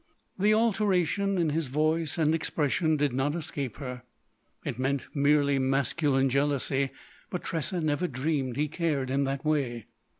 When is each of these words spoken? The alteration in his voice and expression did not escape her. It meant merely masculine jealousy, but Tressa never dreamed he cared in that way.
The 0.39 0.51
alteration 0.51 1.37
in 1.37 1.51
his 1.51 1.67
voice 1.67 2.17
and 2.17 2.33
expression 2.33 2.97
did 2.97 3.13
not 3.13 3.35
escape 3.35 3.77
her. 3.77 4.01
It 4.65 4.79
meant 4.79 5.05
merely 5.15 5.59
masculine 5.59 6.27
jealousy, 6.27 6.89
but 7.29 7.43
Tressa 7.43 7.79
never 7.81 8.07
dreamed 8.07 8.57
he 8.57 8.67
cared 8.67 9.11
in 9.11 9.25
that 9.25 9.45
way. 9.45 9.85